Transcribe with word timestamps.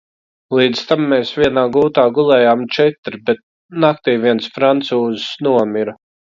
Līdz 0.59 0.79
tam 0.91 1.03
mēs 1.11 1.33
vienā 1.41 1.65
gultā 1.75 2.07
gulējām 2.15 2.65
četri, 2.79 3.21
bet 3.29 3.45
naktī 3.87 4.19
viens 4.27 4.51
francūzis 4.59 5.33
nomira. 5.51 5.99